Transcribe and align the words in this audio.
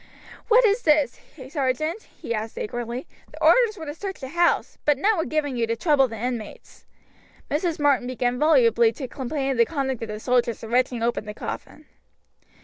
"What 0.47 0.65
is 0.65 0.81
this, 0.81 1.19
sergeant?" 1.49 2.07
he 2.17 2.33
asked 2.33 2.57
angrily. 2.57 3.05
"The 3.31 3.43
orders 3.45 3.77
were 3.77 3.85
to 3.85 3.93
search 3.93 4.19
the 4.19 4.29
house, 4.29 4.79
but 4.83 4.97
none 4.97 5.15
were 5.15 5.25
given 5.25 5.55
you 5.55 5.67
to 5.67 5.75
trouble 5.75 6.07
the 6.07 6.17
inmates." 6.17 6.87
Mrs. 7.51 7.77
Martin 7.77 8.07
began 8.07 8.39
volubly 8.39 8.91
to 8.93 9.07
complain 9.07 9.51
of 9.51 9.57
the 9.57 9.65
conduct 9.67 10.01
of 10.01 10.07
the 10.07 10.19
soldiers 10.19 10.63
in 10.63 10.71
wrenching 10.71 11.03
open 11.03 11.25
the 11.25 11.35
coffin. 11.35 11.85